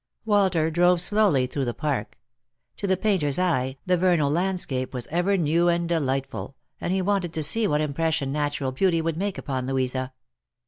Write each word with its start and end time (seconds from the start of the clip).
Walter 0.25 0.71
drove 0.71 0.99
slowly 0.99 1.45
through 1.45 1.65
the 1.65 1.75
park. 1.75 2.17
To 2.77 2.87
the 2.87 2.97
painter's 2.97 3.37
eye, 3.37 3.77
the 3.85 3.97
vernal 3.97 4.31
landscape 4.31 4.95
was 4.95 5.05
ever 5.11 5.37
new 5.37 5.67
and 5.67 5.87
delightful, 5.87 6.55
and 6.79 6.91
he 6.91 7.03
wanted 7.03 7.33
to 7.33 7.43
see 7.43 7.67
what 7.67 7.81
impression 7.81 8.31
natural 8.31 8.71
beauty 8.71 8.99
would 8.99 9.15
make 9.15 9.37
upon 9.37 9.67
Louisa. 9.67 10.11